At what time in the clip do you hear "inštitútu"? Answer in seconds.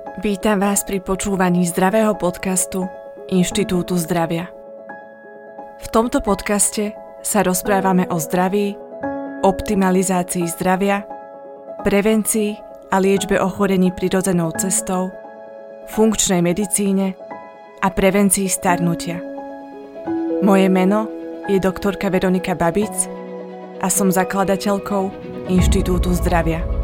3.28-4.00, 25.52-26.16